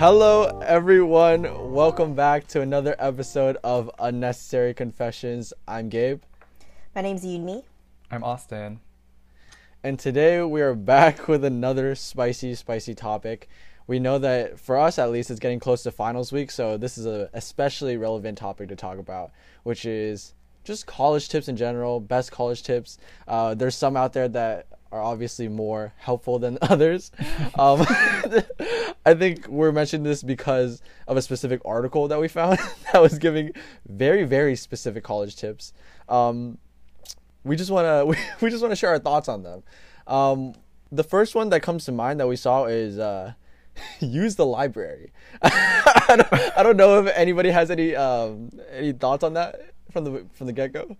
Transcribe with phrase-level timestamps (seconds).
[0.00, 1.74] Hello, everyone.
[1.74, 5.52] Welcome back to another episode of Unnecessary Confessions.
[5.68, 6.22] I'm Gabe,
[6.94, 7.64] My name's Yunmi.
[8.10, 8.80] I'm Austin.
[9.84, 13.50] and today we are back with another spicy, spicy topic.
[13.86, 16.96] We know that for us, at least, it's getting close to finals week, so this
[16.96, 19.32] is a especially relevant topic to talk about,
[19.64, 20.32] which is
[20.64, 22.96] just college tips in general, best college tips.
[23.28, 27.10] Uh, there's some out there that are obviously more helpful than others.
[27.58, 27.84] Um,
[29.06, 32.58] I think we're mentioning this because of a specific article that we found
[32.92, 33.52] that was giving
[33.88, 35.72] very, very specific college tips.
[36.08, 36.58] Um,
[37.44, 39.62] we just want to we, we just want to share our thoughts on them.
[40.06, 40.54] Um,
[40.92, 43.32] the first one that comes to mind that we saw is uh,
[44.00, 45.12] use the library.
[45.42, 50.04] I, don't, I don't know if anybody has any um, any thoughts on that from
[50.04, 50.96] the from the get go.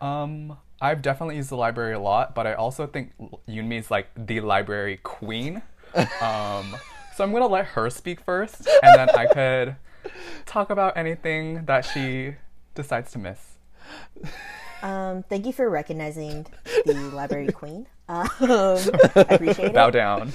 [0.00, 3.12] Um, I've definitely used the library a lot, but I also think
[3.48, 5.62] Yunmi is like the library queen.
[6.20, 6.76] Um,
[7.16, 9.76] so I'm gonna let her speak first, and then I could
[10.44, 12.34] talk about anything that she
[12.74, 13.56] decides to miss.
[14.82, 16.46] Um, thank you for recognizing
[16.84, 17.86] the library queen.
[18.08, 19.90] Um, I appreciate Bow it.
[19.90, 20.32] Bow down.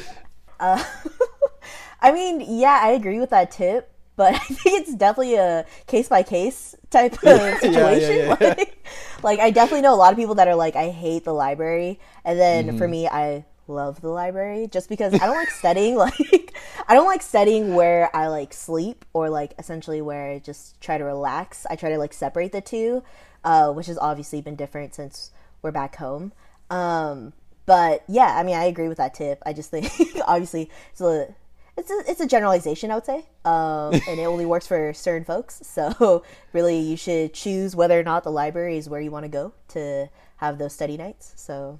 [0.59, 6.09] I mean, yeah, I agree with that tip, but I think it's definitely a case
[6.09, 8.17] by case type of yeah, situation.
[8.17, 8.53] yeah, yeah.
[8.57, 8.85] Like,
[9.23, 11.99] like, I definitely know a lot of people that are like, I hate the library,
[12.25, 12.77] and then Mm-hmm.
[12.77, 15.95] for me, I love the library just because I don't like studying.
[15.95, 16.53] Like,
[16.87, 20.97] I don't like studying where I like sleep or like essentially where I just try
[20.97, 21.65] to relax.
[21.69, 23.03] I try to like separate the two,
[23.43, 26.33] uh, which has obviously been different since we're back home.
[26.69, 27.33] Um,
[27.65, 29.41] but yeah, I mean, I agree with that tip.
[29.45, 29.89] I just think
[30.27, 31.33] obviously it's a
[31.81, 35.25] it's a, it's a generalization, I would say, um, and it only works for certain
[35.25, 35.61] folks.
[35.71, 36.23] So
[36.53, 39.53] really, you should choose whether or not the library is where you want to go
[39.69, 41.33] to have those study nights.
[41.37, 41.79] So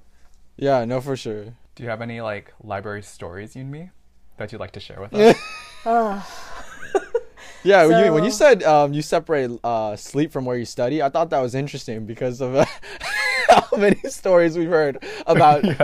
[0.58, 1.46] Yeah, no, for sure.
[1.76, 3.92] Do you have any like library stories, Yunmi,
[4.38, 5.14] that you'd like to share with
[5.86, 6.42] us?
[7.64, 11.04] Yeah, when you, when you said um, you separate uh, sleep from where you study,
[11.04, 12.66] I thought that was interesting because of uh,
[13.50, 15.76] how many stories we've heard about you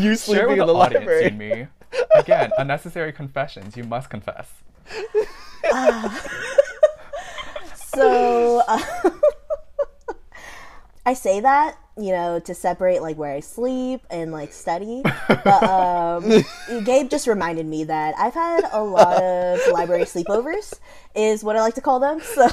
[0.00, 1.30] share sleeping with in the, the audience, library.
[1.30, 1.68] Yunmi.
[2.14, 3.76] Again, unnecessary confessions.
[3.76, 4.50] You must confess.
[7.94, 8.82] so uh,
[11.06, 15.02] I say that you know to separate like where I sleep and like study.
[15.28, 16.44] But um,
[16.84, 20.74] Gabe just reminded me that I've had a lot of library sleepovers,
[21.14, 22.20] is what I like to call them.
[22.20, 22.48] So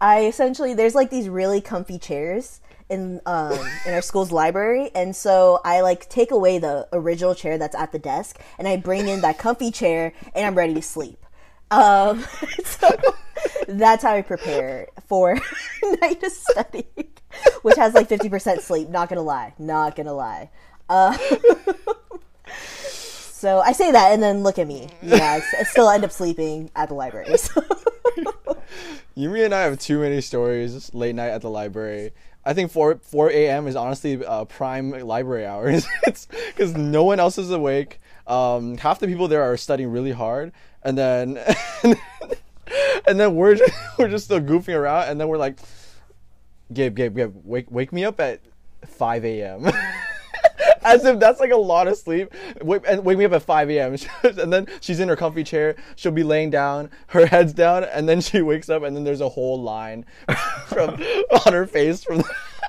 [0.00, 2.60] I essentially there's like these really comfy chairs
[2.92, 7.56] in um in our school's library and so I like take away the original chair
[7.56, 10.82] that's at the desk and I bring in that comfy chair and I'm ready to
[10.82, 11.24] sleep.
[11.70, 12.24] Um
[12.64, 12.88] so
[13.66, 15.34] that's how I prepare for
[16.00, 16.86] night of study,
[17.62, 20.50] which has like 50% sleep, not gonna lie, not gonna lie.
[20.88, 21.16] Uh,
[22.46, 24.88] so I say that and then look at me.
[25.00, 27.36] Yeah, I still end up sleeping at the library.
[27.38, 27.62] So.
[29.16, 32.12] Yunmi and I have too many stories late night at the library.
[32.44, 33.66] I think 4 4 a.m.
[33.66, 35.86] is honestly uh, prime library hours.
[36.06, 38.00] it's because no one else is awake.
[38.26, 40.52] Um, half the people there are studying really hard,
[40.82, 41.38] and then
[43.06, 45.58] and then we're just, we're just still goofing around, and then we're like,
[46.72, 48.40] Gabe, Gabe, Gabe, wake wake me up at
[48.86, 49.70] 5 a.m.
[50.84, 52.32] As if that's like a lot of sleep.
[52.60, 53.96] Wake, and wake me up at 5 a.m.
[54.22, 55.76] and then she's in her comfy chair.
[55.96, 59.20] She'll be laying down, her head's down, and then she wakes up, and then there's
[59.20, 60.04] a whole line
[60.66, 60.90] from
[61.46, 62.22] on her face from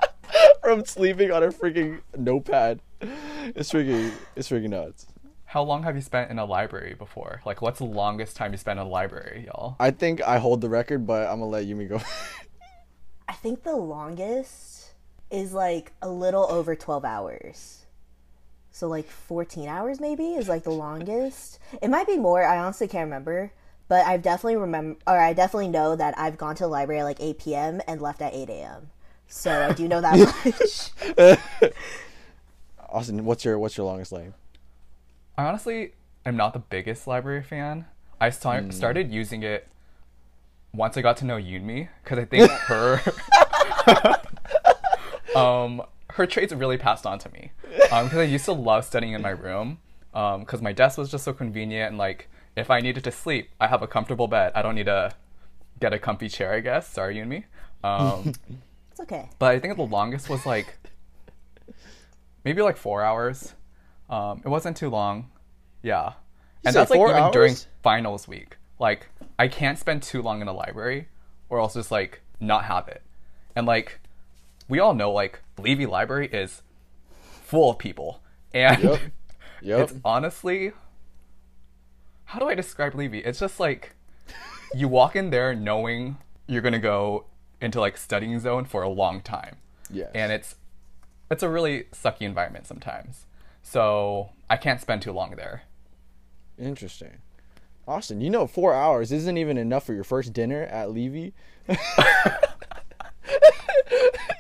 [0.62, 2.80] from sleeping on her freaking notepad.
[3.02, 5.08] It's freaking it's freaking nuts.
[5.46, 7.42] How long have you spent in a library before?
[7.46, 9.76] Like, what's the longest time you spent in a library, y'all?
[9.80, 12.02] I think I hold the record, but I'm gonna let Yunmi go.
[13.28, 14.94] I think the longest
[15.30, 17.83] is like a little over 12 hours.
[18.74, 21.60] So like 14 hours maybe is like the longest.
[21.80, 23.54] It might be more, I honestly can't remember,
[23.88, 27.04] but I've definitely remember or I definitely know that I've gone to the library at
[27.04, 27.82] like 8 p.m.
[27.88, 28.90] and left at 8 a.m.
[29.28, 30.92] So I do know that
[31.62, 31.72] much.
[32.90, 34.34] Austin, what's your what's your longest lane?
[35.38, 35.94] I honestly
[36.26, 37.86] am not the biggest library fan.
[38.20, 39.68] I sta- started using it
[40.74, 43.02] once I got to know Yunmi because I think her
[45.36, 45.84] um
[46.16, 49.32] her traits really passed on to me because I used to love studying in my
[49.32, 49.80] room
[50.12, 53.68] because my desk was just so convenient and like if I needed to sleep, I
[53.68, 54.52] have a comfortable bed.
[54.54, 55.12] I don't need to
[55.80, 56.54] get a comfy chair.
[56.54, 56.88] I guess.
[56.88, 57.46] Sorry, Yunmi.
[57.84, 58.34] Um,
[58.92, 59.28] It's okay.
[59.40, 60.78] but I think the longest was like
[62.44, 63.54] maybe like four hours.
[64.10, 65.32] Um, it wasn't too long.
[65.82, 66.14] Yeah.
[66.64, 68.58] and that's like four even during finals week.
[68.80, 69.08] Like
[69.40, 71.08] I can't spend too long in a library
[71.50, 73.02] or else just like not have it.
[73.56, 74.00] And like
[74.74, 76.64] we all know like Levy Library is
[77.44, 78.24] full of people.
[78.56, 79.00] And Yep.
[79.62, 79.80] Yep.
[79.80, 80.72] it's honestly
[82.26, 83.20] how do I describe Levy?
[83.20, 83.94] It's just like
[84.74, 86.18] you walk in there knowing
[86.48, 87.26] you're gonna go
[87.62, 89.58] into like studying zone for a long time.
[89.92, 90.10] Yes.
[90.16, 90.56] And it's
[91.30, 93.28] it's a really sucky environment sometimes.
[93.62, 95.66] So I can't spend too long there.
[96.58, 97.20] Interesting.
[97.88, 101.36] Austin, you know, four hours isn't even enough for your first dinner at Levy.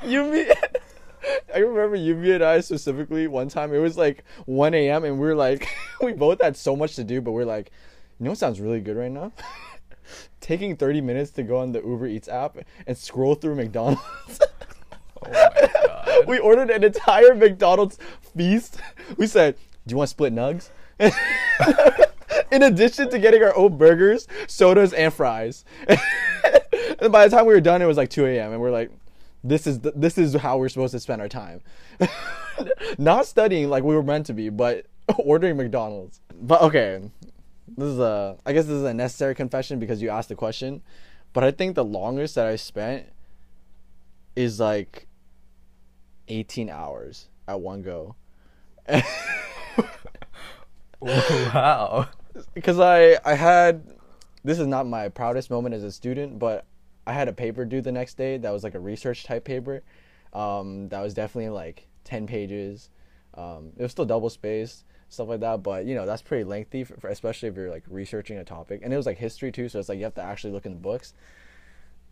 [0.05, 0.47] you me,
[1.53, 3.73] I remember you, me, and I specifically one time.
[3.73, 5.03] It was like 1 a.m.
[5.05, 5.69] and we are like,
[6.01, 7.71] we both had so much to do, but we're like,
[8.19, 9.31] you know what sounds really good right now?
[10.41, 14.01] Taking 30 minutes to go on the Uber Eats app and scroll through McDonald's.
[15.25, 16.27] Oh my god.
[16.27, 17.97] we ordered an entire McDonald's
[18.35, 18.81] feast.
[19.15, 19.55] We said,
[19.87, 20.69] "Do you want split nugs?"
[22.51, 25.63] In addition to getting our own burgers, sodas, and fries.
[25.87, 28.51] and by the time we were done, it was like 2 a.m.
[28.51, 28.91] and we're like,
[29.43, 31.61] "This is the, this is how we're supposed to spend our time."
[32.97, 34.85] Not studying like we were meant to be, but
[35.17, 36.21] ordering McDonald's.
[36.41, 37.01] But okay,
[37.67, 40.81] this is a I guess this is a necessary confession because you asked the question.
[41.33, 43.07] But I think the longest that I spent
[44.35, 45.07] is like
[46.27, 48.15] 18 hours at one go.
[50.99, 52.07] wow.
[52.53, 53.83] Because I I had
[54.43, 56.65] this is not my proudest moment as a student, but
[57.05, 59.83] I had a paper due the next day that was like a research type paper.
[60.33, 62.89] Um, that was definitely like 10 pages.
[63.35, 66.83] Um, it was still double spaced, stuff like that, but you know, that's pretty lengthy,
[66.83, 68.81] for, for- especially if you're like researching a topic.
[68.83, 70.73] And it was like history too, so it's like you have to actually look in
[70.73, 71.13] the books.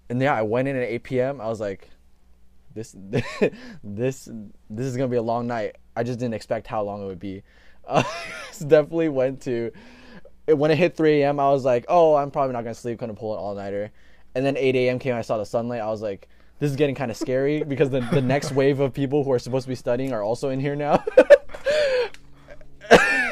[0.09, 1.41] And yeah, I went in at 8 p.m.
[1.41, 1.89] I was like,
[2.73, 2.95] this
[3.83, 4.29] this
[4.69, 5.77] this is gonna be a long night.
[5.95, 7.43] I just didn't expect how long it would be.
[7.83, 8.03] Uh,
[8.67, 9.71] definitely went to
[10.47, 11.39] when it hit 3 a.m.
[11.39, 12.99] I was like, oh, I'm probably not gonna sleep.
[12.99, 13.91] Gonna pull an all nighter.
[14.33, 14.99] And then 8 a.m.
[14.99, 15.15] came.
[15.15, 15.81] I saw the sunlight.
[15.81, 16.29] I was like,
[16.59, 19.39] this is getting kind of scary because the the next wave of people who are
[19.39, 21.03] supposed to be studying are also in here now.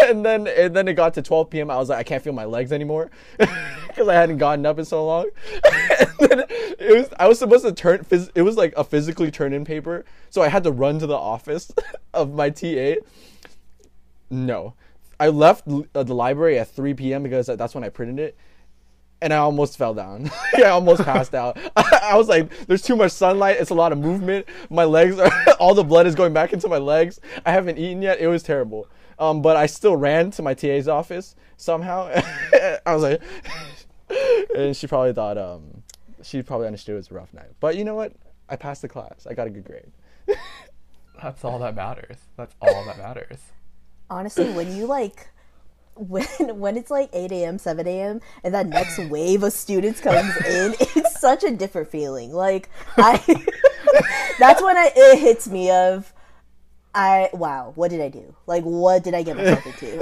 [0.01, 1.69] and then and then it got to 12 p.m.
[1.69, 4.86] I was like, I can't feel my legs anymore because I hadn't gotten up in
[4.86, 5.30] so long.
[5.63, 8.04] it was I was supposed to turn.
[8.04, 11.07] Phys- it was like a physically turn in paper, so I had to run to
[11.07, 11.72] the office
[12.13, 12.96] of my TA.
[14.31, 14.74] No,
[15.19, 17.24] I left uh, the library at 3 p.m.
[17.24, 18.38] because that's when I printed it.
[19.21, 20.31] And I almost fell down.
[20.57, 21.57] yeah, I almost passed out.
[21.75, 23.57] I, was like, "There's too much sunlight.
[23.60, 24.45] It's a lot of movement.
[24.69, 27.19] My legs are all the blood is going back into my legs.
[27.45, 28.19] I haven't eaten yet.
[28.19, 28.88] It was terrible.
[29.18, 32.10] Um, but I still ran to my TA's office somehow.
[32.86, 33.21] I was like,
[34.56, 35.83] and she probably thought, um,
[36.24, 37.50] she probably understood it was a rough night.
[37.60, 38.13] But you know what?
[38.48, 39.27] I passed the class.
[39.30, 39.92] I got a good grade.
[41.22, 42.18] That's all that matters.
[42.38, 43.39] That's all that matters.
[44.10, 45.30] Honestly, when you like
[46.00, 46.25] when
[46.60, 50.75] when it's like 8 a.m 7 a.m and that next wave of students comes in
[50.80, 52.34] it's such a different feeling.
[52.34, 53.18] Like i
[54.40, 56.13] that's when I, it hits me of
[56.96, 58.36] i wow what did i do?
[58.48, 60.00] Like what did i get myself into?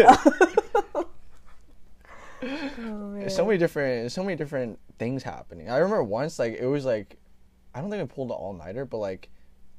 [2.40, 5.70] There's oh, so many different so many different things happening.
[5.70, 7.18] I remember once like it was like
[7.74, 9.30] I don't think I pulled an all nighter, but like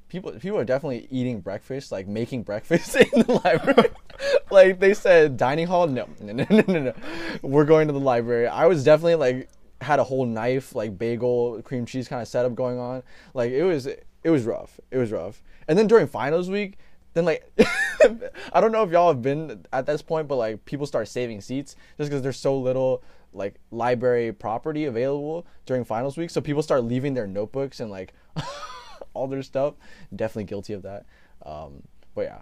[0.09, 3.91] people people are definitely eating breakfast, like making breakfast in the library.
[4.51, 6.95] like they said dining hall, no, no, no, no, no, no.
[7.43, 8.47] We're going to the library.
[8.47, 9.49] I was definitely like
[9.81, 13.03] had a whole knife, like bagel, cream cheese kind of setup going on.
[13.35, 14.81] Like it was it was rough.
[14.91, 15.43] It was rough.
[15.69, 16.79] And then during finals week,
[17.15, 17.49] then like
[18.53, 21.41] I don't know if y'all have been at this point, but like people start saving
[21.41, 23.03] seats just because there's so little
[23.35, 26.31] like library property available during finals week.
[26.31, 28.15] So people start leaving their notebooks and like
[29.19, 29.75] all their stuff.
[30.15, 31.05] Definitely guilty of that.
[31.45, 31.83] Um,
[32.15, 32.41] but yeah,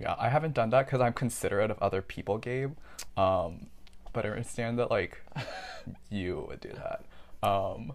[0.00, 2.74] Yeah, I haven't done that because I'm considerate of other people, Gabe.
[3.16, 3.66] Um,
[4.12, 5.22] but I understand that like
[6.10, 7.04] you would do that.
[7.48, 7.92] Um,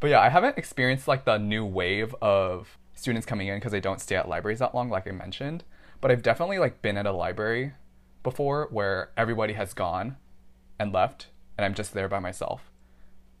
[0.00, 3.80] but yeah, I haven't experienced like the new wave of students coming in because they
[3.80, 5.64] don't stay at libraries that long, like I mentioned.
[6.00, 7.72] But I've definitely like been at a library
[8.22, 10.16] before where everybody has gone
[10.78, 12.70] and left, and I'm just there by myself.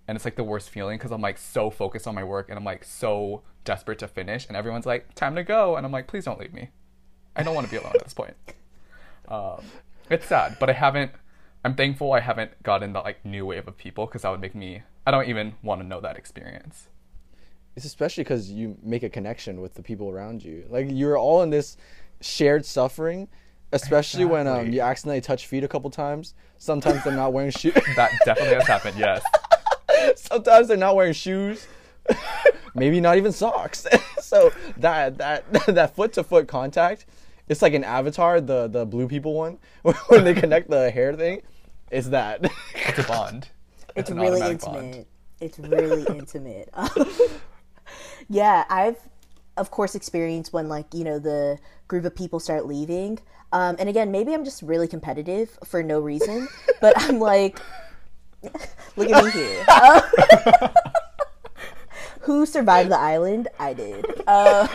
[0.06, 2.58] And it's like the worst feeling because I'm like so focused on my work and
[2.58, 6.06] I'm like so desperate to finish, and everyone's like, "Time to go," and I'm like,
[6.06, 6.70] "Please don't leave me."
[7.36, 8.34] I don't want to be alone at this point.
[9.28, 9.62] Um,
[10.08, 11.12] it's sad, but I haven't.
[11.64, 14.56] I'm thankful I haven't gotten the like new wave of people because that would make
[14.56, 14.82] me.
[15.06, 16.88] I don't even want to know that experience.
[17.76, 20.64] it's especially because you make a connection with the people around you.
[20.68, 21.76] Like you're all in this
[22.20, 23.28] shared suffering.
[23.72, 26.34] Especially when um, you accidentally touch feet a couple times.
[26.58, 27.74] Sometimes they're not wearing shoes.
[27.94, 28.98] That definitely has happened.
[28.98, 29.22] Yes.
[30.16, 31.68] Sometimes they're not wearing shoes.
[32.74, 33.86] Maybe not even socks.
[34.20, 37.06] so that that that foot to foot contact,
[37.48, 39.58] it's like an avatar, the the blue people one,
[40.08, 41.42] when they connect the hair thing.
[41.90, 42.50] is that.
[42.74, 43.48] It's a bond.
[43.96, 45.06] it's an really automatic intimate bond.
[45.40, 46.68] it's really intimate
[48.28, 48.96] yeah i've
[49.60, 53.18] of course, experienced when like you know the group of people start leaving.
[53.52, 56.48] Um, and again, maybe I'm just really competitive for no reason,
[56.80, 57.60] but I'm like,
[58.96, 60.72] look at me here.
[62.20, 63.48] Who survived the island?
[63.58, 64.04] I did.
[64.26, 64.66] Uh,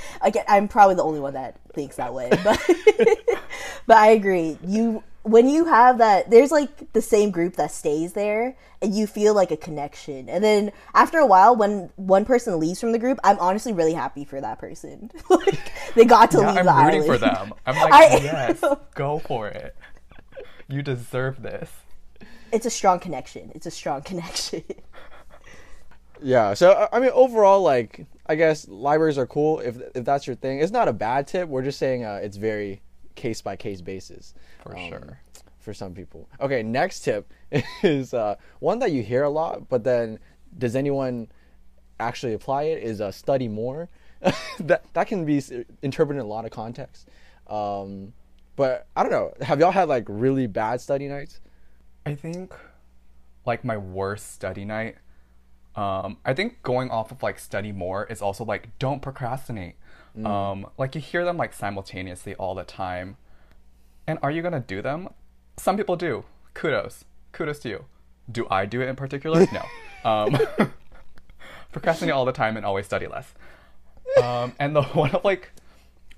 [0.20, 2.60] again, I'm probably the only one that thinks that way, but
[3.86, 4.58] but I agree.
[4.66, 9.06] You when you have that, there's like the same group that stays there, and you
[9.06, 10.28] feel like a connection.
[10.28, 13.92] And then after a while, when one person leaves from the group, I'm honestly really
[13.94, 15.10] happy for that person.
[15.30, 17.06] like they got to Yeah, leave I'm the rooting island.
[17.06, 17.54] for them.
[17.64, 18.64] I'm like, I yes,
[18.96, 19.76] go for it.
[20.68, 21.70] You deserve this.
[22.50, 23.52] It's a strong connection.
[23.54, 24.64] It's a strong connection.
[26.22, 26.54] Yeah.
[26.54, 30.36] So I- I mean, overall, like I guess libraries are cool if if that's your
[30.36, 30.60] thing.
[30.60, 31.48] It's not a bad tip.
[31.48, 32.82] We're just saying uh, it's very
[33.14, 34.34] case by case basis.
[34.62, 35.20] For um, sure.
[35.60, 36.28] For some people.
[36.40, 36.62] Okay.
[36.62, 37.32] Next tip
[37.82, 40.18] is uh, one that you hear a lot, but then
[40.56, 41.28] does anyone
[42.00, 42.82] actually apply it?
[42.82, 43.88] Is uh, study more.
[44.60, 45.42] that that can be
[45.82, 47.06] interpreted in a lot of contexts.
[47.48, 48.12] Um,
[48.54, 49.32] but I don't know.
[49.40, 51.40] Have y'all had like really bad study nights?
[52.06, 52.54] I think
[53.44, 54.96] like my worst study night.
[55.74, 59.76] Um, I think going off of like study more is also like don't procrastinate.
[60.24, 63.16] Um, like you hear them like simultaneously all the time.
[64.06, 65.08] And are you gonna do them?
[65.56, 66.24] Some people do.
[66.54, 67.04] Kudos.
[67.32, 67.84] Kudos to you.
[68.30, 69.46] Do I do it in particular?
[69.52, 69.62] No.
[70.04, 70.36] Um,
[71.70, 73.34] procrastinate all the time and always study less.
[74.20, 75.52] Um, and the one of like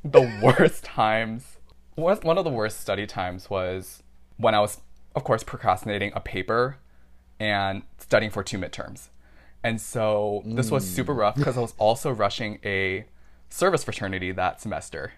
[0.03, 1.59] the worst times
[1.95, 4.03] was one of the worst study times was
[4.39, 4.81] when I was,
[5.15, 6.79] of course, procrastinating a paper
[7.39, 9.09] and studying for two midterms.
[9.65, 13.07] And so this was super rough because I was also rushing a
[13.49, 15.15] service fraternity that semester.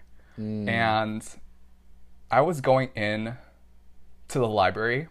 [0.69, 1.27] And
[2.31, 3.35] I was going in
[4.29, 5.07] to the library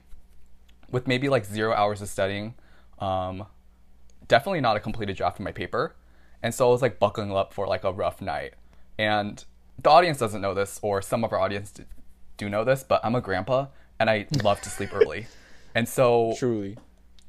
[0.91, 2.55] with maybe like zero hours of studying.
[2.99, 3.47] Um,
[4.29, 5.97] definitely not a completed draft of my paper.
[6.43, 8.55] And so I was like buckling up for like a rough night.
[8.99, 9.45] And
[9.83, 11.85] the audience doesn't know this, or some of our audience d-
[12.39, 13.67] do know this, but I'm a grandpa
[13.99, 15.27] and I love to sleep early.
[15.75, 16.79] And so Truly.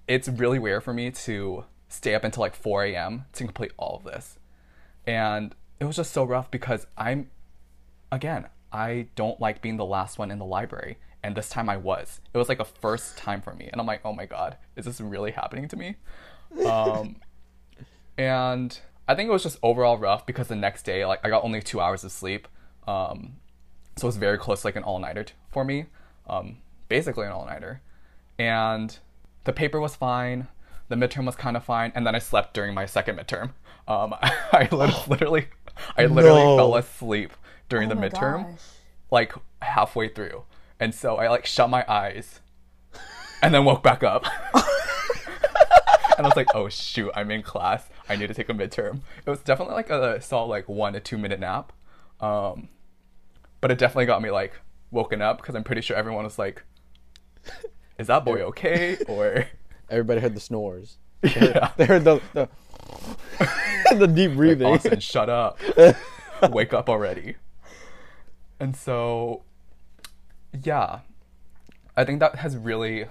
[0.07, 3.25] it's really rare for me to stay up until like 4 a.m.
[3.34, 4.38] to complete all of this.
[5.06, 7.29] And it was just so rough because I'm,
[8.12, 10.98] again, I don't like being the last one in the library.
[11.24, 12.22] And this time I was.
[12.34, 13.70] It was like a first time for me.
[13.72, 15.96] And I'm like, oh my God, is this really happening to me?
[16.65, 17.17] Um,
[18.17, 18.77] and
[19.08, 21.62] I think it was just overall rough because the next day, like, I got only
[21.62, 22.48] two hours of sleep.
[22.88, 23.38] Um,
[23.96, 25.86] so it was very close, like an all nighter t- for me.
[26.27, 27.82] Um, basically an all nighter.
[28.38, 28.98] And
[29.46, 30.48] the paper was fine.
[30.89, 31.91] The midterm was kind of fine.
[31.96, 33.51] And then I slept during my second midterm.
[33.88, 35.48] Um, I lit- literally,
[35.98, 36.58] I literally No.
[36.58, 37.34] fell asleep
[37.70, 38.62] during Oh the midterm, gosh.
[39.12, 40.44] like halfway through.
[40.79, 42.39] And so I like shut my eyes
[43.41, 44.25] and then woke back up.
[44.53, 47.88] and I was like, oh shoot, I'm in class.
[48.10, 49.01] I need to take a midterm.
[49.25, 51.74] It was definitely like a solid like one to two minute nap.
[52.22, 52.70] Um,
[53.62, 54.53] but it definitely got me like
[54.91, 56.63] woken up because I'm pretty sure everyone was like,
[57.98, 58.98] is that boy okay?
[59.08, 59.46] Or
[59.89, 60.98] Everybody heard the snores.
[61.24, 61.72] yeah.
[61.77, 62.50] They heard the the,
[63.96, 64.67] the deep like, breathing.
[64.67, 65.60] Austin, shut up.
[66.50, 67.36] Wake up already.
[68.60, 69.44] And so,
[70.63, 71.00] yeah,
[71.96, 73.06] I think that has really.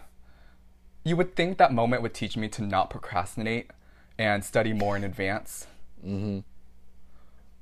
[1.05, 3.71] You would think that moment would teach me to not procrastinate
[4.19, 5.69] and study more in advance.
[6.05, 6.41] Mm-hmm.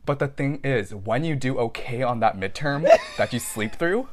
[0.06, 4.08] But the thing is, when you do okay on that midterm that you sleep through,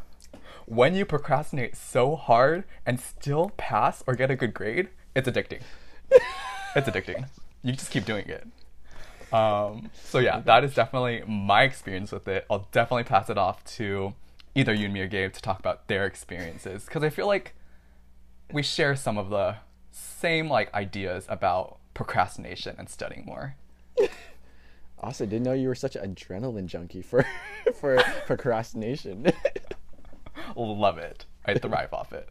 [0.72, 5.60] when you procrastinate so hard and still pass or get a good grade, it's addicting.
[6.78, 7.28] it's addicting.
[7.62, 8.48] You just keep doing it.
[9.34, 12.46] Um, so yeah, that is definitely my experience with it.
[12.50, 14.14] I'll definitely pass it off to
[14.56, 17.54] either Yunmi or Gabe to talk about their experiences because I feel like
[18.54, 19.58] we share some of the
[19.92, 23.58] same like ideas about procrastination and studying more.
[25.04, 27.26] Also, didn't know you were such an adrenaline junkie for
[27.80, 27.98] for
[28.28, 29.26] procrastination.
[30.56, 31.26] Love it.
[31.46, 32.30] I thrive off it.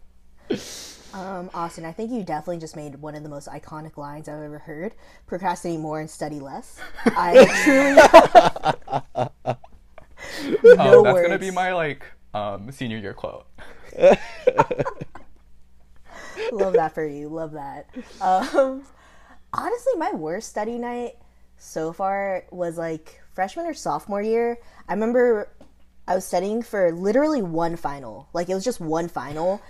[1.13, 4.43] Um, Austin, I think you definitely just made one of the most iconic lines I've
[4.43, 4.95] ever heard.
[5.27, 6.79] Procrastinate more and study less.
[7.05, 7.47] I
[10.45, 13.47] truly Um, No that's gonna be my like um, senior year quote.
[16.53, 17.29] love that for you.
[17.29, 17.89] Love that.
[18.21, 18.85] Um,
[19.53, 21.17] honestly, my worst study night
[21.59, 24.59] so far was like freshman or sophomore year.
[24.89, 25.49] I remember
[26.11, 28.29] I was studying for literally one final.
[28.33, 29.63] Like it was just one final,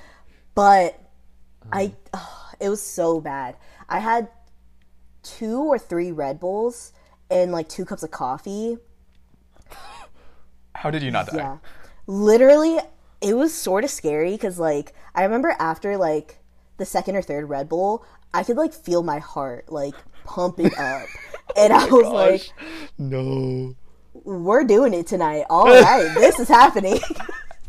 [0.54, 0.98] but
[1.70, 1.92] I
[2.60, 3.56] it was so bad.
[3.90, 4.28] I had
[5.22, 6.94] two or three Red Bulls
[7.30, 8.78] and like two cups of coffee.
[10.74, 11.36] How did you not die?
[11.36, 11.58] Yeah.
[12.06, 12.78] Literally,
[13.20, 16.38] it was sort of scary because, like, I remember after, like,
[16.78, 19.94] the second or third Red Bull, I could like feel my heart like
[20.24, 21.06] pumping up.
[21.56, 22.52] And I oh was like,
[22.96, 23.74] no.
[24.24, 25.44] We're doing it tonight.
[25.50, 27.00] All right, this is happening.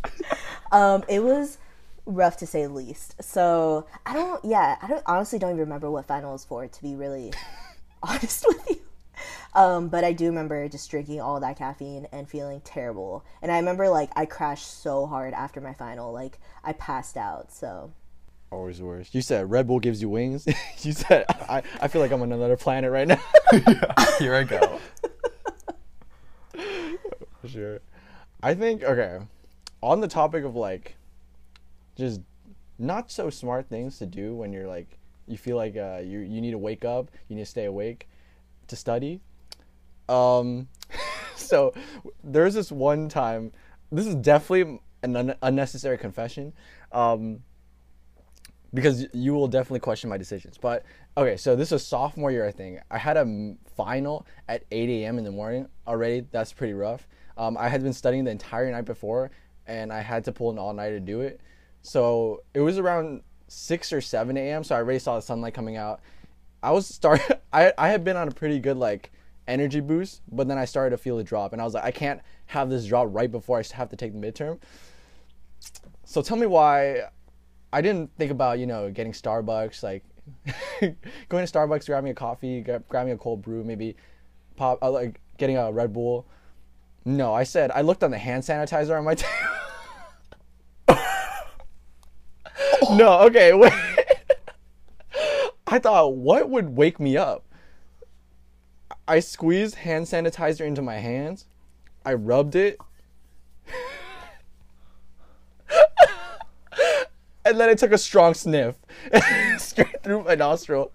[0.71, 1.57] um, it was
[2.05, 3.21] rough to say the least.
[3.23, 6.67] So I don't, yeah, I don't honestly don't even remember what final was for.
[6.67, 7.33] To be really
[8.03, 8.81] honest with you,
[9.53, 13.25] um, but I do remember just drinking all that caffeine and feeling terrible.
[13.41, 17.51] And I remember like I crashed so hard after my final, like I passed out.
[17.51, 17.91] So
[18.51, 19.15] Always the worst.
[19.15, 20.45] You said Red Bull gives you wings.
[20.81, 23.19] you said I, I feel like I'm on another planet right now.
[24.19, 24.79] Here I go.
[27.47, 27.79] Sure.
[28.43, 29.19] I think okay.
[29.81, 30.95] On the topic of like
[31.95, 32.21] just
[32.77, 36.41] not so smart things to do when you're like you feel like uh, you you
[36.41, 38.07] need to wake up, you need to stay awake
[38.67, 39.21] to study.
[40.09, 40.67] Um
[41.35, 41.73] so
[42.23, 43.51] there's this one time
[43.91, 46.53] this is definitely an un- unnecessary confession.
[46.91, 47.41] Um
[48.73, 50.57] because you will definitely question my decisions.
[50.57, 50.85] But
[51.17, 52.79] okay, so this was sophomore year, I think.
[52.89, 55.17] I had a final at 8 a.m.
[55.17, 56.25] in the morning already.
[56.31, 57.07] That's pretty rough.
[57.37, 59.31] Um, I had been studying the entire night before,
[59.67, 61.41] and I had to pull an all night to do it.
[61.81, 64.63] So it was around 6 or 7 a.m.
[64.63, 66.01] So I already saw the sunlight coming out.
[66.63, 67.21] I was start.
[67.53, 69.11] I I had been on a pretty good like
[69.47, 71.91] energy boost, but then I started to feel a drop, and I was like, I
[71.91, 74.59] can't have this drop right before I have to take the midterm.
[76.05, 77.03] So tell me why
[77.73, 80.03] I didn't think about you know getting Starbucks, like
[81.29, 83.95] going to Starbucks, grabbing a coffee, gra- grabbing a cold brew, maybe
[84.55, 86.25] pop, uh, like getting a Red Bull.
[87.03, 89.33] No, I said I looked on the hand sanitizer on my table.
[92.91, 93.73] no, okay, wait.
[95.67, 97.45] I thought what would wake me up.
[99.07, 101.45] I squeezed hand sanitizer into my hands.
[102.05, 102.77] I rubbed it.
[107.45, 108.75] and then I took a strong sniff
[109.57, 110.91] straight through my nostril.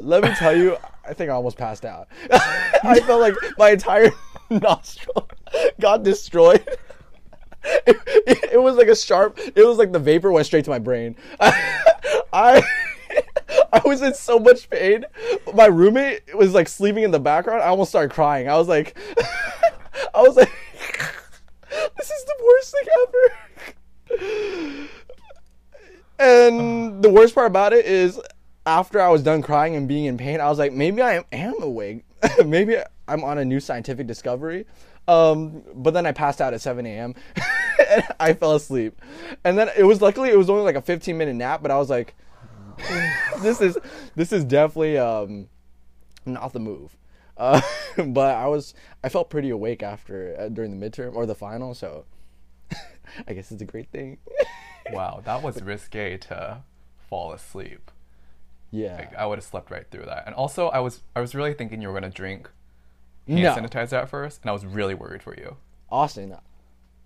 [0.00, 0.76] Let me tell you,
[1.06, 2.08] I think I almost passed out.
[2.32, 4.10] I felt like my entire
[4.50, 5.28] nostril
[5.80, 6.66] got destroyed.
[7.64, 9.38] It, it, it was like a sharp.
[9.38, 11.16] It was like the vapor went straight to my brain.
[12.32, 12.62] I
[13.72, 15.04] I was in so much pain.
[15.52, 17.62] My roommate was like sleeping in the background.
[17.62, 18.48] I almost started crying.
[18.48, 18.96] I was like,
[20.14, 20.50] I was like,
[21.96, 24.88] this is the worst thing ever.
[26.18, 28.20] And the worst part about it is,
[28.66, 31.62] after I was done crying and being in pain, I was like, maybe I am,
[31.62, 32.04] awake.
[32.44, 34.66] maybe I'm on a new scientific discovery.
[35.06, 37.14] Um, but then I passed out at 7 a.m.
[37.90, 39.00] and I fell asleep.
[39.44, 41.76] And then it was luckily it was only like a 15 minute nap, but I
[41.76, 42.14] was like,
[43.40, 43.78] this is
[44.16, 45.48] this is definitely um,
[46.24, 46.96] not the move.
[47.36, 47.60] Uh,
[47.96, 51.74] but I was I felt pretty awake after uh, during the midterm or the final,
[51.74, 52.06] so
[53.28, 54.18] I guess it's a great thing.
[54.90, 56.62] Wow, that was risque to
[57.08, 57.90] fall asleep.
[58.74, 58.96] Yeah.
[58.96, 60.24] Like, I would have slept right through that.
[60.26, 62.50] And also, I was I was really thinking you were gonna drink
[63.28, 63.54] hand No.
[63.54, 65.56] sanitizer at first, and I was really worried for you.
[65.90, 66.36] Austin,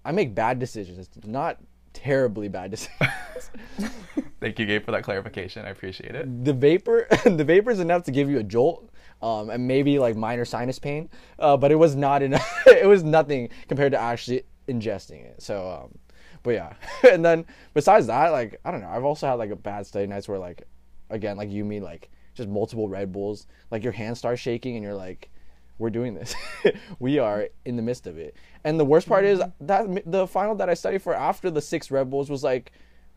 [0.04, 1.58] I make bad decisions, not
[1.92, 3.50] terribly bad decisions.
[4.40, 5.64] Thank you, Gabe, for that clarification.
[5.66, 6.44] I appreciate it.
[6.44, 8.88] the vapor, the vapor is enough to give you a jolt,
[9.20, 12.62] um, and maybe like minor sinus pain, uh, but it was not enough.
[12.66, 15.42] it was nothing compared to actually ingesting it.
[15.42, 15.98] So, um,
[16.42, 16.72] but yeah,
[17.10, 20.06] and then besides that, like I don't know, I've also had like a bad study
[20.06, 20.62] nights where like,
[21.10, 24.84] again, like you mean like just multiple Red Bulls, like your hands start shaking and
[24.84, 25.30] you're like,
[25.78, 26.34] we're doing this.
[26.98, 28.34] we are in the midst of it.
[28.64, 31.90] And the worst part is that the final that I studied for after the six
[31.90, 32.72] Red Bulls was like,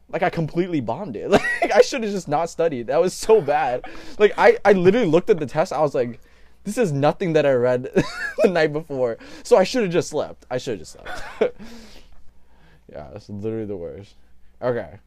[0.10, 1.30] like I completely bombed it.
[1.62, 2.88] Like I should have just not studied.
[2.88, 3.86] That was so bad.
[4.17, 5.71] Like I, I literally looked at the test.
[5.71, 6.19] I was like,
[6.63, 7.89] this is nothing that I read
[8.39, 9.17] the night before.
[9.43, 10.45] So I should have just slept.
[10.49, 11.56] I should have just slept.
[12.91, 14.15] yeah, that's literally the worst.
[14.62, 14.97] Okay.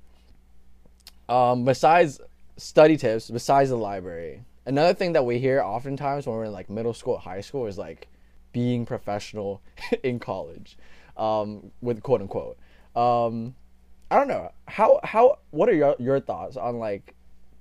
[1.28, 2.20] Um, besides
[2.56, 6.70] study tips, besides the library, another thing that we hear oftentimes when we're in like
[6.70, 8.08] middle school, high school is like
[8.52, 9.60] being professional
[10.02, 10.76] in college,
[11.16, 12.56] um, with quote unquote.
[12.94, 13.54] Um,
[14.10, 17.14] I don't know how how what are your your thoughts on like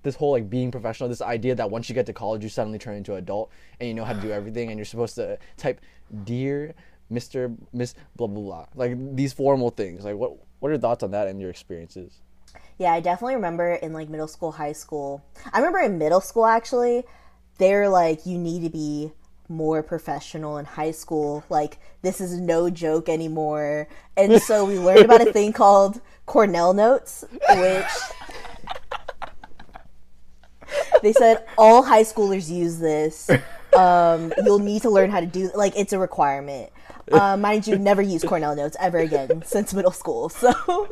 [0.04, 2.78] this whole like being professional, this idea that once you get to college you suddenly
[2.78, 5.38] turn into an adult and you know how to do everything and you're supposed to
[5.58, 5.82] type
[6.26, 6.76] dear
[7.12, 7.56] Mr.
[7.72, 10.04] Miss blah blah blah like these formal things.
[10.04, 12.22] Like what what are your thoughts on that and your experiences?
[12.78, 15.24] Yeah, I definitely remember in like middle school, high school.
[15.52, 17.04] I remember in middle school actually,
[17.58, 19.12] they're like you need to be
[19.50, 21.44] more professional in high school.
[21.50, 23.88] Like this is no joke anymore.
[24.18, 27.86] And so we learned about a thing called Cornell notes, which
[31.02, 33.30] they said all high schoolers use this.
[33.76, 36.72] Um, you'll need to learn how to do like it's a requirement.
[37.12, 40.30] Uh, mind you, never use Cornell notes ever again since middle school.
[40.44, 40.90] So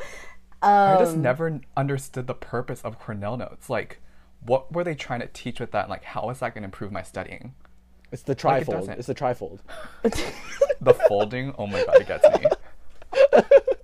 [0.62, 3.70] I just Um, never understood the purpose of Cornell notes.
[3.70, 4.00] Like,
[4.46, 5.90] what were they trying to teach with that?
[5.90, 7.54] Like, how is that going to improve my studying?
[8.12, 8.90] It's the Like, it trifold.
[8.90, 9.60] it's the trifold.
[10.82, 12.46] The folding, oh my god, it gets me.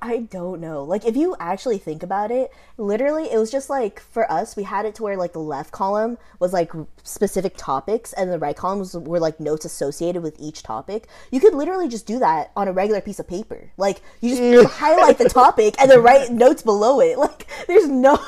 [0.00, 0.84] I don't know.
[0.84, 4.62] Like, if you actually think about it, literally, it was just like for us, we
[4.62, 6.70] had it to where like the left column was like
[7.02, 11.08] specific topics, and the right columns were like notes associated with each topic.
[11.32, 13.72] You could literally just do that on a regular piece of paper.
[13.76, 17.18] Like, you just highlight the topic and then write notes below it.
[17.28, 18.18] Like, there's no.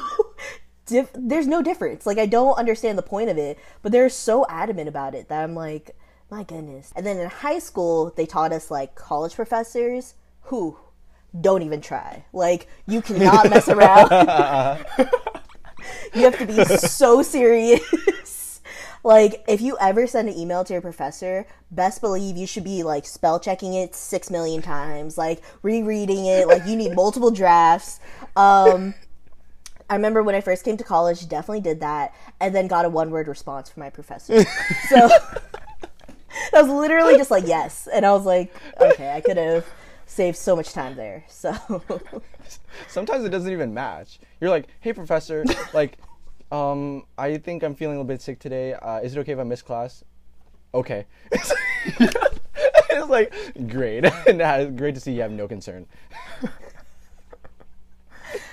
[0.86, 2.04] Dif- there's no difference.
[2.04, 5.44] Like, I don't understand the point of it, but they're so adamant about it that
[5.44, 5.94] I'm like,
[6.30, 6.92] my goodness.
[6.96, 10.76] And then in high school, they taught us like college professors who
[11.38, 12.24] don't even try.
[12.32, 14.10] Like you cannot mess around.
[16.14, 18.60] you have to be so serious.
[19.04, 22.82] like if you ever send an email to your professor, best believe you should be
[22.82, 28.00] like spell checking it 6 million times, like rereading it, like you need multiple drafts.
[28.36, 28.94] Um
[29.88, 32.88] I remember when I first came to college, definitely did that, and then got a
[32.88, 34.44] one word response from my professor.
[34.88, 34.96] so
[36.54, 39.66] I was literally just like yes, and I was like, okay, I could have
[40.10, 41.24] saved so much time there.
[41.28, 41.54] So
[42.88, 44.18] Sometimes it doesn't even match.
[44.40, 45.98] You're like, hey professor, like,
[46.50, 48.74] um, I think I'm feeling a little bit sick today.
[48.74, 50.04] Uh, is it okay if I miss class?
[50.74, 51.06] Okay.
[51.30, 53.32] it's like
[53.68, 55.86] great, and great to see you have no concern.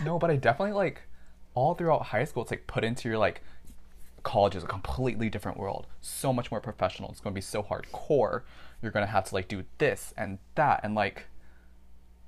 [0.03, 1.01] No, but I definitely like
[1.53, 2.43] all throughout high school.
[2.43, 3.41] It's like put into your like
[4.23, 7.09] college is a completely different world, so much more professional.
[7.09, 8.43] It's going to be so hardcore.
[8.81, 11.25] You're going to have to like do this and that, and like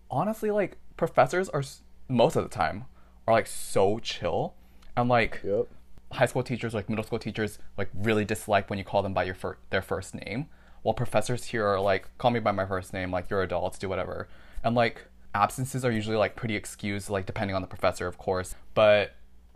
[0.10, 1.64] honestly, like professors are
[2.08, 2.86] most of the time
[3.28, 4.54] are like so chill,
[4.98, 5.68] and like Yep.
[6.14, 9.24] high school teachers, like middle school teachers, like really dislike when you call them by
[9.24, 10.48] your fir- their first name.
[10.82, 13.90] While professors here are like, call me by my first name, like you're adults, do
[13.90, 14.28] whatever.
[14.64, 18.56] And like absences are usually like pretty excused, like depending on the professor, of course.
[18.74, 19.12] But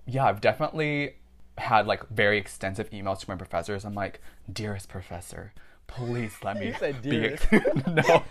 [0.06, 1.16] yeah, I've definitely
[1.58, 3.86] had like very extensive emails to my professors.
[3.86, 5.54] I'm like, dearest professor,
[5.88, 7.10] please let me said be.
[7.12, 7.52] dearest.
[7.88, 8.24] no,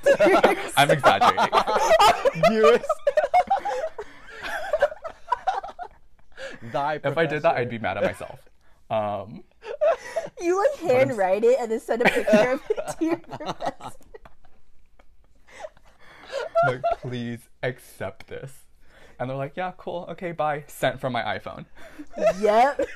[0.77, 1.59] I'm exaggerating.
[2.49, 2.85] Dearest.
[6.73, 7.57] Thy If I did that.
[7.57, 8.39] I'd be mad at myself.
[8.91, 9.43] Um,
[10.41, 13.97] you like handwrite it and then send a picture of it to your professor.
[16.67, 18.53] like, please accept this.
[19.19, 20.65] And they're like, yeah, cool, okay, bye.
[20.67, 21.65] Sent from my iPhone.
[22.41, 22.87] Yep.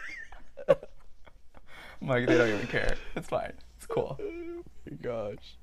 [0.68, 2.96] I'm like, they don't even care.
[3.14, 3.52] It's fine.
[3.86, 4.18] It's cool.
[5.02, 5.56] Gosh.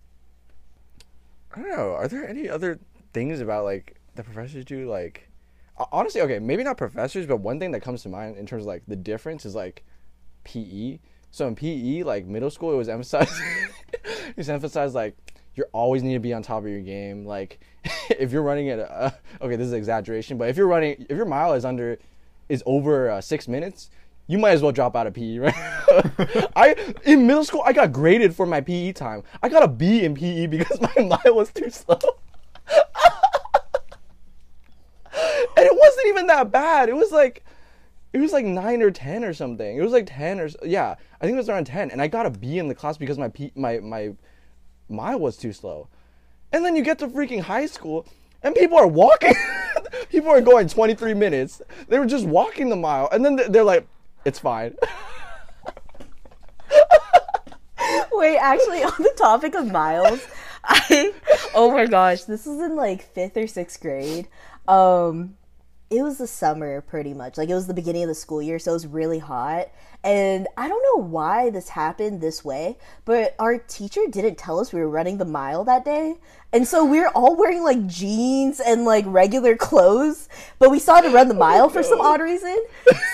[1.55, 1.93] I don't know.
[1.93, 2.79] Are there any other
[3.13, 4.89] things about like the professors do?
[4.89, 5.29] Like,
[5.91, 8.67] honestly, okay, maybe not professors, but one thing that comes to mind in terms of
[8.67, 9.83] like the difference is like
[10.45, 10.99] PE.
[11.31, 13.33] So in PE, like middle school, it was emphasized.
[13.93, 15.15] it was emphasized like
[15.55, 17.25] you always need to be on top of your game.
[17.25, 17.59] Like,
[18.09, 21.25] if you're running at a, okay, this is exaggeration, but if you're running, if your
[21.25, 21.99] mile is under,
[22.49, 23.89] is over uh, six minutes,
[24.27, 25.53] you might as well drop out of PE, right?
[26.55, 29.23] I in middle school I got graded for my PE time.
[29.41, 31.99] I got a B in PE because my mile was too slow.
[32.67, 32.79] and
[35.57, 36.89] it wasn't even that bad.
[36.89, 37.43] It was like
[38.13, 39.77] it was like 9 or 10 or something.
[39.77, 42.25] It was like 10 or yeah, I think it was around 10 and I got
[42.25, 44.13] a B in the class because my P, my my
[44.87, 45.89] mile was too slow.
[46.53, 48.07] And then you get to freaking high school
[48.41, 49.33] and people are walking.
[50.09, 51.61] people are going 23 minutes.
[51.89, 53.85] They were just walking the mile and then they're like
[54.25, 54.75] it's fine.
[58.13, 60.25] Wait, actually, on the topic of miles,
[60.63, 61.13] I
[61.53, 64.27] oh my gosh, this was in like fifth or sixth grade.
[64.67, 65.35] Um,
[65.89, 68.59] it was the summer pretty much, like it was the beginning of the school year,
[68.59, 69.69] so it was really hot.
[70.03, 74.73] And I don't know why this happened this way, but our teacher didn't tell us
[74.73, 76.15] we were running the mile that day.
[76.51, 80.27] And so we were all wearing like jeans and like regular clothes,
[80.59, 82.65] but we saw to run the mile for some odd reason.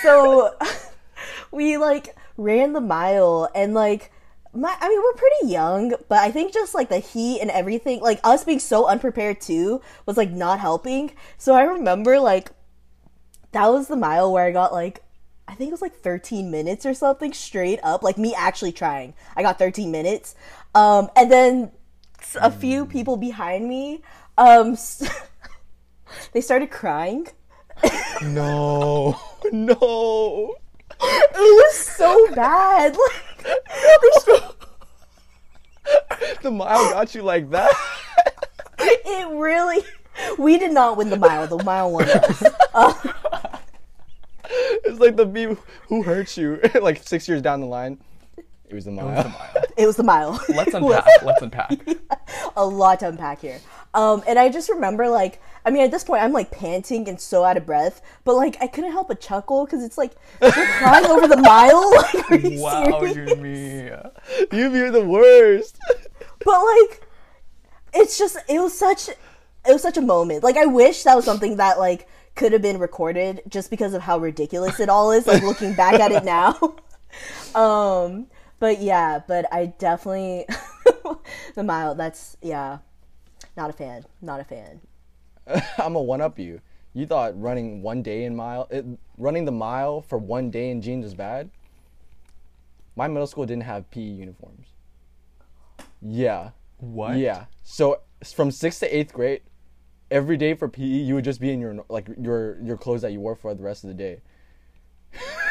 [0.02, 0.54] So
[1.50, 4.10] we like ran the mile and like
[4.52, 8.00] my I mean we're pretty young, but I think just like the heat and everything,
[8.00, 11.12] like us being so unprepared too, was like not helping.
[11.38, 12.50] So I remember like
[13.52, 15.02] that was the mile where I got like
[15.46, 19.14] I think it was like 13 minutes or something straight up, like me actually trying.
[19.36, 20.34] I got 13 minutes.
[20.74, 21.72] Um and then
[22.40, 24.02] a few people behind me
[24.36, 24.76] um
[26.32, 27.28] they started crying.
[28.22, 29.18] no.
[29.52, 30.54] No.
[31.02, 32.96] It was so bad.
[33.42, 34.42] Like st-
[36.42, 37.70] The mile got you like that.
[38.78, 39.82] it really
[40.38, 42.42] we did not win the mile the mile won us
[42.74, 42.92] uh,
[44.44, 45.56] It's like the beat
[45.88, 47.98] who hurt you like 6 years down the line.
[48.70, 49.08] It was the mile.
[49.08, 49.74] It was a mile.
[49.76, 51.22] it was the mile Let's unpack.
[51.22, 51.78] Let's unpack.
[52.56, 53.58] a lot to unpack here
[53.94, 57.20] Um, and I just remember like, I mean, at this point, I'm like panting and
[57.20, 60.52] so out of breath, but like I couldn't help but chuckle because it's like you're
[60.52, 61.90] crying over the mile.
[61.96, 63.32] Like, are you Wow, serious?
[63.32, 64.52] Yunmi.
[64.52, 65.78] You you're the worst.
[66.44, 67.06] But like,
[67.92, 70.42] it's just it was such it was such a moment.
[70.44, 74.02] Like I wish that was something that like could have been recorded just because of
[74.02, 75.26] how ridiculous it all is.
[75.26, 76.56] Like looking back at it now.
[77.54, 78.26] um,
[78.60, 80.46] but yeah, but I definitely
[81.54, 81.96] the mile.
[81.96, 82.78] That's yeah,
[83.56, 84.04] not a fan.
[84.22, 84.80] Not a fan.
[85.78, 86.60] I'm a one up you.
[86.92, 88.84] You thought running one day in mile, it,
[89.16, 91.50] running the mile for one day in jeans was bad.
[92.96, 94.68] My middle school didn't have PE uniforms.
[96.02, 96.50] Yeah.
[96.78, 97.16] What?
[97.16, 97.46] Yeah.
[97.62, 99.42] So from sixth to eighth grade,
[100.10, 103.12] every day for PE, you would just be in your like your your clothes that
[103.12, 104.20] you wore for the rest of the day.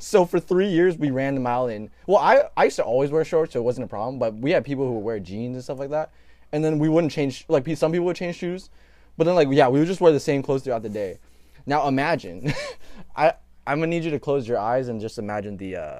[0.00, 1.90] so for three years, we ran the mile in.
[2.06, 4.18] Well, I I used to always wear shorts, so it wasn't a problem.
[4.18, 6.10] But we had people who would wear jeans and stuff like that,
[6.52, 7.44] and then we wouldn't change.
[7.48, 8.70] Like some people would change shoes,
[9.16, 11.18] but then like yeah, we would just wear the same clothes throughout the day.
[11.66, 12.52] Now imagine,
[13.16, 13.34] I
[13.66, 15.98] I'm gonna need you to close your eyes and just imagine the uh,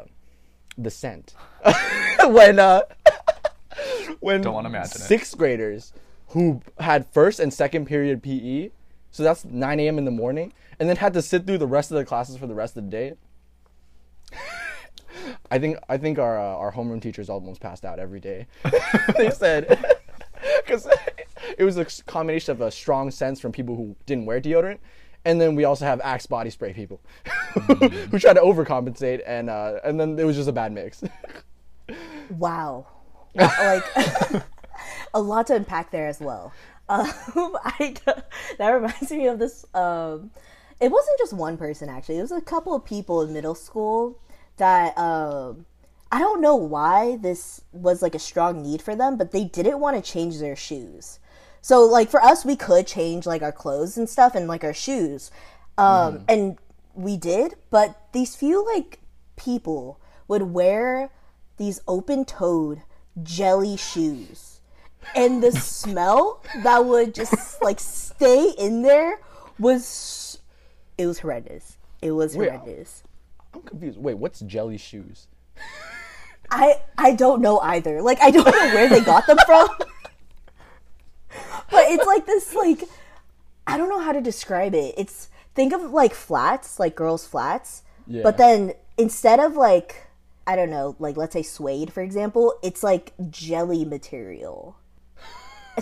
[0.77, 1.35] the scent
[2.25, 2.83] when uh
[4.21, 5.05] when Don't wanna imagine it.
[5.05, 5.93] sixth graders
[6.29, 8.71] who had first and second period PE,
[9.13, 9.99] so that's 9 a.m.
[9.99, 12.49] in the morning, and then had to sit through the rest of the classes for
[12.49, 13.15] the rest of the day.
[15.55, 18.49] I think I think our uh, our homeroom teachers almost passed out every day.
[19.17, 19.69] they said
[20.67, 20.89] because
[21.57, 24.79] it was a combination of a strong sense from people who didn't wear deodorant,
[25.25, 27.01] and then we also have Axe body spray people
[27.55, 31.05] who try to overcompensate, and uh, and then it was just a bad mix.
[32.31, 32.89] Wow.
[33.37, 33.85] like
[35.15, 36.53] a lot to unpack there as well.
[36.89, 37.95] Um, I
[38.59, 39.65] that reminds me of this.
[39.73, 40.33] Um,
[40.81, 42.19] it wasn't just one person actually.
[42.19, 44.19] It was a couple of people in middle school
[44.57, 45.67] that um,
[46.13, 49.81] I don't know why this was like a strong need for them, but they didn't
[49.81, 51.19] want to change their shoes.
[51.61, 54.75] So like for us, we could change like our clothes and stuff and like our
[54.75, 55.31] shoes,
[55.79, 56.59] um, and
[56.95, 57.55] we did.
[57.71, 59.01] But these few like
[59.37, 61.11] people would wear
[61.57, 62.83] these open-toed
[63.23, 64.61] jelly shoes
[65.15, 69.21] and the smell that would just like stay in there
[69.59, 70.39] was
[70.99, 72.49] it was horrendous it was Wait.
[73.55, 73.99] I'm confused.
[73.99, 75.29] Wait, what's jelly shoes?
[76.51, 79.69] i i don't know either like i don't know where they got them from
[81.71, 82.85] but it's like this like
[83.67, 87.83] i don't know how to describe it it's think of like flats like girls flats
[88.07, 88.23] Yeah.
[88.23, 90.07] but then instead of like
[90.47, 94.77] i don't know like let's say suede for example it's like jelly material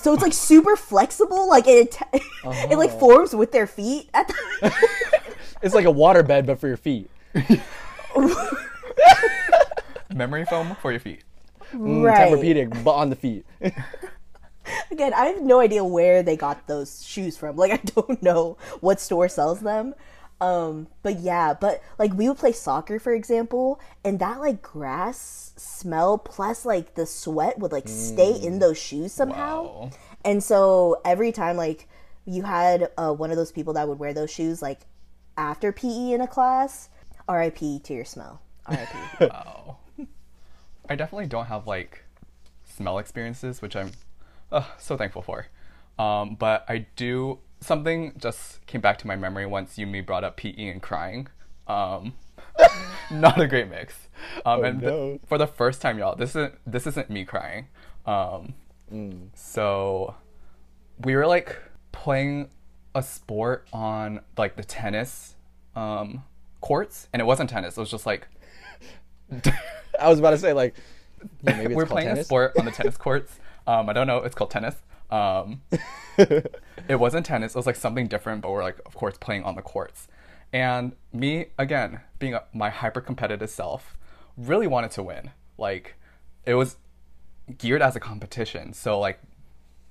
[0.01, 2.99] so it's like super flexible like it it like uh-huh.
[2.99, 4.73] forms with their feet at the
[5.63, 7.09] It's like a waterbed, but for your feet.
[10.15, 11.23] Memory foam for your feet.
[11.73, 13.47] right Tempur-Pedic, but on the feet.
[14.91, 17.57] Again, I have no idea where they got those shoes from.
[17.57, 19.95] Like, I don't know what store sells them.
[20.43, 25.53] Um, but yeah, but like we would play soccer, for example, and that like grass
[25.57, 29.63] smell plus like the sweat would like stay in those shoes somehow.
[29.63, 29.91] Wow.
[30.25, 31.87] And so every time like
[32.25, 34.81] you had uh, one of those people that would wear those shoes like
[35.37, 36.89] after PE in a class,
[37.33, 38.41] RIP to your smell.
[38.69, 38.89] RIP.
[39.21, 39.79] Wow.
[40.91, 42.05] I definitely don't have like
[42.65, 43.93] smell experiences, which I'm
[44.51, 45.47] uh, so thankful for.
[45.99, 50.37] Um, but I do something just came back to my memory once Yunmi brought up
[50.37, 51.29] PE and crying.
[51.67, 52.15] Um,
[53.11, 53.95] not a great mix.
[54.45, 55.19] Um, and th- no.
[55.27, 57.69] for the first time, y'all, this isn't this isn't me crying.
[58.07, 58.55] Um,
[59.35, 60.15] So
[60.99, 61.59] we were like
[61.93, 62.51] playing
[62.95, 65.35] a sport on like the tennis
[65.75, 66.25] um,
[66.63, 67.77] courts, and it wasn't tennis.
[67.77, 68.27] It was just like
[70.01, 70.75] I was about to say like,
[71.43, 73.39] yeah, maybe it's we're playing a sport on the tennis courts.
[73.67, 74.19] Um, I don't know.
[74.19, 74.77] It's called tennis.
[75.11, 75.61] Um,
[76.19, 77.55] it wasn't tennis.
[77.55, 80.09] It was like something different, but we're like, of course, playing on the courts.
[80.53, 83.97] And me, again, being a, my hyper competitive self,
[84.37, 85.31] really wanted to win.
[85.59, 85.95] Like,
[86.45, 86.77] it was
[87.59, 88.73] geared as a competition.
[88.73, 89.21] So, like,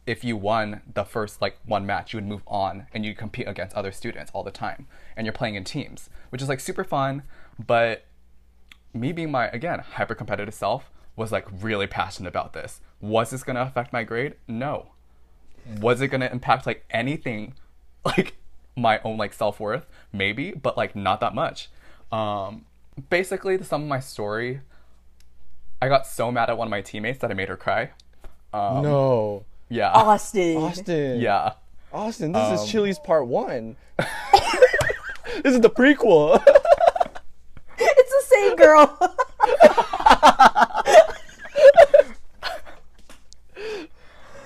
[0.06, 3.48] if you won the first like one match, you would move on and you'd compete
[3.48, 4.88] against other students all the time.
[5.16, 7.24] And you're playing in teams, which is like super fun.
[7.60, 8.06] But
[8.94, 12.82] me being my again hyper competitive self was like really passionate about this.
[13.00, 14.36] Was this gonna affect my grade?
[14.48, 14.92] No.
[15.80, 17.54] Was it gonna impact like anything
[18.06, 18.36] like
[18.76, 19.86] my own like self worth?
[20.12, 21.70] Maybe, but like not that much.
[22.12, 22.66] Um
[23.10, 24.62] basically the sum of my story,
[25.82, 27.92] I got so mad at one of my teammates that I made her cry.
[28.54, 29.92] Um no, yeah.
[29.92, 30.58] Austin.
[30.58, 31.20] Austin.
[31.20, 31.54] Yeah.
[31.94, 33.76] Austin, this Um, is Chili's part one.
[35.44, 36.42] this is the prequel.
[37.78, 38.98] It's the same girl.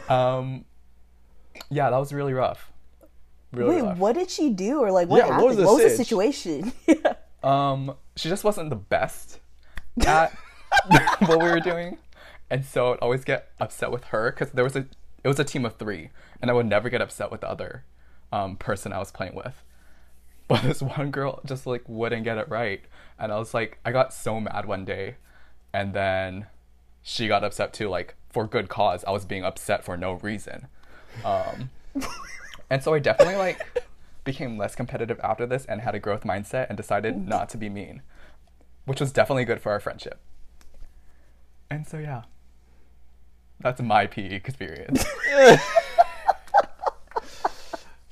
[0.10, 0.66] Um
[1.70, 2.72] Yeah, that was really rough.
[3.52, 3.98] Really Wait, rough.
[3.98, 5.48] what did she do, or like what Yeah, what happened?
[5.48, 6.74] was What the was the, situation?
[7.44, 9.40] Um, she just wasn't the best
[10.08, 10.36] at
[11.28, 12.00] what we were doing,
[12.50, 14.88] and so I'd always get upset with her because there was a
[15.26, 17.84] it was a team of three, and I would never get upset with the other
[18.32, 19.64] um, person I was playing with.
[20.48, 22.82] But this one girl just like wouldn't get it right,
[23.18, 25.16] and I was like, I got so mad one day,
[25.74, 26.46] and then
[27.02, 29.04] she got upset too, like for good cause.
[29.06, 30.68] I was being upset for no reason.
[31.24, 31.72] Um,
[32.70, 33.84] and so I definitely like
[34.24, 37.68] became less competitive after this and had a growth mindset and decided not to be
[37.68, 38.04] mean,
[38.86, 40.20] which was definitely good for our friendship.
[41.72, 42.22] And so yeah,
[43.60, 45.06] that's my PE experience.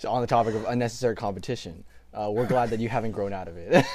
[0.03, 3.47] So on the topic of unnecessary competition, uh, we're glad that you haven't grown out
[3.47, 3.85] of it.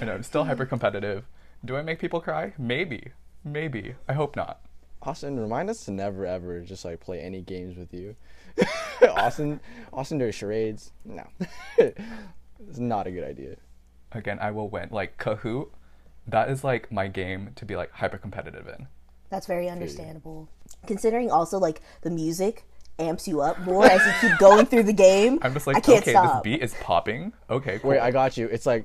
[0.00, 1.22] I know I'm still hyper competitive.
[1.64, 2.54] Do I make people cry?
[2.58, 3.12] Maybe,
[3.44, 3.94] maybe.
[4.08, 4.62] I hope not.
[5.02, 8.16] Austin, remind us to never ever just like play any games with you.
[9.08, 9.60] Austin,
[9.92, 10.90] Austin does charades.
[11.04, 11.22] No,
[11.78, 13.54] it's not a good idea.
[14.10, 14.88] Again, I will win.
[14.90, 15.68] Like Kahoot,
[16.26, 18.86] that is like my game to be like hyper competitive in.
[19.30, 20.48] That's very understandable.
[20.86, 22.64] Considering also like the music
[22.98, 25.38] amps you up more as you keep going through the game.
[25.42, 26.42] I'm just like, I can't okay, stop.
[26.44, 27.32] this beat is popping.
[27.48, 27.90] Okay, cool.
[27.90, 28.46] Wait, I got you.
[28.48, 28.84] It's like,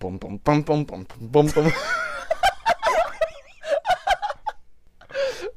[0.00, 1.72] boom, boom, boom, boom, boom, boom, boom.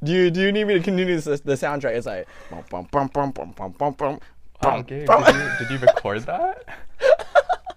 [0.03, 1.95] do you do you need me to continue the, the soundtrack?
[1.95, 4.19] It's like, bum, bum, bum, bum, bum, bum, bum, bum.
[4.63, 6.65] Wow, Gabe, did you, did you record that?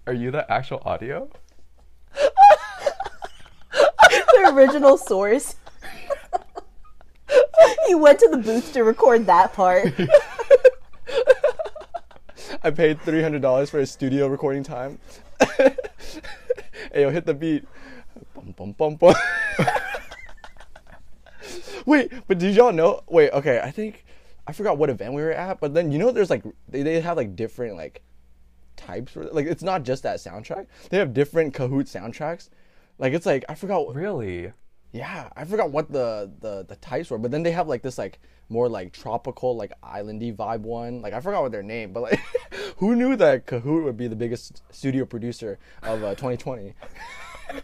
[0.07, 1.29] Are you the actual audio?
[4.51, 5.57] Original source.
[7.87, 9.93] he went to the booth to record that part.
[12.63, 14.99] I paid three hundred dollars for a studio recording time.
[15.57, 15.75] hey,
[16.95, 17.65] yo, hit the beat.
[18.35, 19.15] Bum, bum, bum, bum.
[21.87, 23.03] Wait, but did y'all know?
[23.09, 24.05] Wait, okay, I think
[24.47, 27.01] I forgot what event we were at, but then you know, there's like they, they
[27.01, 28.03] have like different like
[28.77, 29.13] types.
[29.13, 30.67] For, like it's not just that soundtrack.
[30.91, 32.49] They have different Kahoot soundtracks.
[33.01, 33.95] Like it's like I forgot.
[33.95, 34.53] Really?
[34.93, 37.97] Yeah, I forgot what the, the the types were, but then they have like this
[37.97, 41.01] like more like tropical like islandy vibe one.
[41.01, 42.21] Like I forgot what their name, but like
[42.77, 46.75] who knew that Kahoot would be the biggest studio producer of uh, 2020?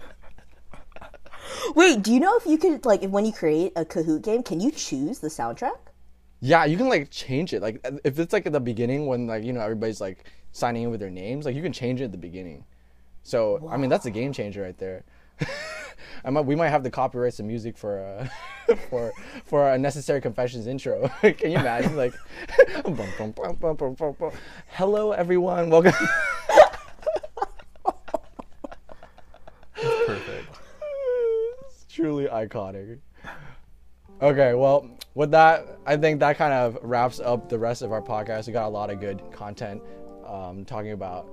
[1.74, 4.42] Wait, do you know if you could like if when you create a Kahoot game,
[4.42, 5.76] can you choose the soundtrack?
[6.40, 7.60] Yeah, you can like change it.
[7.60, 10.90] Like if it's like at the beginning when like you know everybody's like signing in
[10.90, 12.64] with their names, like you can change it at the beginning.
[13.22, 15.04] So I mean that's a game changer right there.
[16.24, 19.12] I might, we might have to copyright some music for uh, for
[19.44, 21.08] for our unnecessary confessions intro.
[21.20, 22.14] Can you imagine like
[22.84, 24.30] bum, bum, bum, bum, bum, bum, bum.
[24.68, 25.92] Hello everyone, welcome.
[29.74, 30.58] Perfect.
[31.68, 32.98] it's truly iconic.
[34.22, 38.00] Okay, well, with that, I think that kind of wraps up the rest of our
[38.00, 38.46] podcast.
[38.46, 39.82] We got a lot of good content
[40.26, 41.28] um, talking about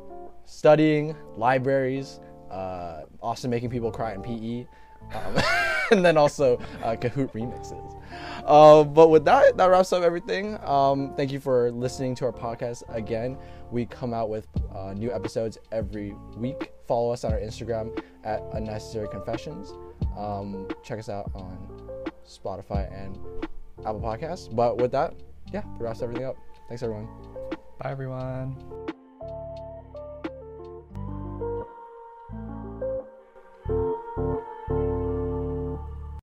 [0.45, 2.19] studying, libraries,
[2.53, 4.67] uh, Austin making people cry in PE,
[5.13, 5.43] um,
[5.91, 8.01] and then also uh, Kahoot remixes.
[8.45, 10.57] Uh, but with that, that wraps up everything.
[10.63, 13.37] Um, thank you for listening to our podcast again.
[13.71, 16.71] We come out with uh, new episodes every week.
[16.87, 19.73] Follow us on our Instagram at Unnecessary Confessions.
[20.17, 21.57] Um, check us out on
[22.27, 23.17] Spotify and
[23.79, 24.53] Apple Podcasts.
[24.53, 25.13] But with that,
[25.51, 26.37] yeah, that wraps everything up.
[26.67, 27.07] Thanks, everyone.
[27.79, 28.55] Bye, everyone.